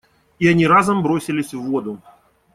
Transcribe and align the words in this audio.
И 0.39 0.47
они 0.47 0.65
разом 0.65 1.03
бросились 1.03 1.53
в 1.53 1.61
воду. 1.61 2.01